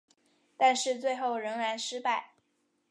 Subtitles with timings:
[0.57, 2.31] 但是最后仍然失败。